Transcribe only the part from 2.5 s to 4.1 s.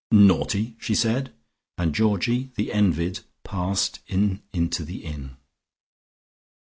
the envied, passed